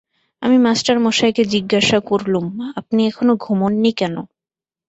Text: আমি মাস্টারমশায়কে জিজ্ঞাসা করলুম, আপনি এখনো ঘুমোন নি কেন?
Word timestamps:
আমি 0.41 0.57
মাস্টারমশায়কে 0.57 1.43
জিজ্ঞাসা 1.45 1.97
করলুম, 2.09 2.45
আপনি 2.79 2.99
এখনো 3.07 3.33
ঘুমোন 3.43 3.73
নি 3.83 3.91
কেন? 3.97 4.15